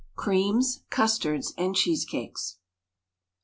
[0.15, 2.57] CREAMS, CUSTARDS, AND CHEESE CAKES.